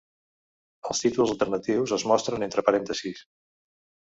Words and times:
Els 0.93 1.01
títols 1.03 1.33
alternatius 1.33 1.93
es 1.99 2.07
mostren 2.13 2.47
entre 2.49 2.65
parèntesis. 2.71 3.23